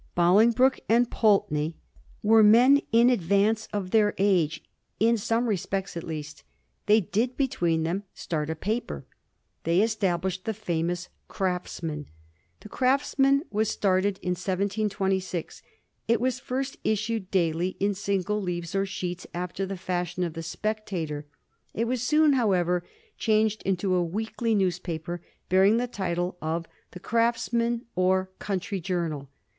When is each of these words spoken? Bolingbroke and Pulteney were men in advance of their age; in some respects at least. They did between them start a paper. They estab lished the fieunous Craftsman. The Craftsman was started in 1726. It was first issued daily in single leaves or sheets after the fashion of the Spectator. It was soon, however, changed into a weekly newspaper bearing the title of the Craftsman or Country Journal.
Bolingbroke 0.15 0.79
and 0.89 1.11
Pulteney 1.11 1.75
were 2.23 2.41
men 2.41 2.81
in 2.91 3.11
advance 3.11 3.67
of 3.71 3.91
their 3.91 4.15
age; 4.17 4.63
in 4.99 5.15
some 5.15 5.45
respects 5.47 5.95
at 5.95 6.03
least. 6.03 6.43
They 6.87 7.01
did 7.01 7.37
between 7.37 7.83
them 7.83 8.01
start 8.15 8.49
a 8.49 8.55
paper. 8.55 9.05
They 9.63 9.77
estab 9.77 10.21
lished 10.23 10.45
the 10.45 10.55
fieunous 10.55 11.09
Craftsman. 11.27 12.07
The 12.61 12.69
Craftsman 12.69 13.43
was 13.51 13.69
started 13.69 14.17
in 14.23 14.31
1726. 14.31 15.61
It 16.07 16.19
was 16.19 16.39
first 16.39 16.77
issued 16.83 17.29
daily 17.29 17.77
in 17.79 17.93
single 17.93 18.41
leaves 18.41 18.73
or 18.73 18.87
sheets 18.87 19.27
after 19.35 19.67
the 19.67 19.77
fashion 19.77 20.23
of 20.23 20.33
the 20.33 20.41
Spectator. 20.41 21.27
It 21.75 21.85
was 21.85 22.01
soon, 22.01 22.33
however, 22.33 22.83
changed 23.19 23.61
into 23.67 23.93
a 23.93 24.03
weekly 24.03 24.55
newspaper 24.55 25.21
bearing 25.47 25.77
the 25.77 25.85
title 25.85 26.39
of 26.41 26.65
the 26.89 26.99
Craftsman 26.99 27.85
or 27.95 28.31
Country 28.39 28.79
Journal. 28.79 29.29